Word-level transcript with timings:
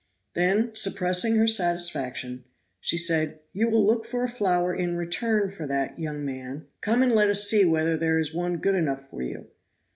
Then, 0.33 0.73
suppressing 0.73 1.35
her 1.35 1.45
satisfaction, 1.45 2.43
she 2.79 2.97
said, 2.97 3.37
"You 3.53 3.69
will 3.69 3.85
look 3.85 4.03
for 4.03 4.23
a 4.23 4.27
flower 4.27 4.73
in 4.73 4.95
return 4.97 5.51
for 5.51 5.67
that, 5.67 5.99
young 5.99 6.25
man; 6.25 6.65
come 6.81 7.03
and 7.03 7.11
let 7.13 7.29
us 7.29 7.47
see 7.47 7.65
whether 7.65 7.95
there 7.95 8.17
is 8.17 8.33
one 8.33 8.57
good 8.57 8.73
enough 8.73 9.03
for 9.07 9.21
you." 9.21 9.45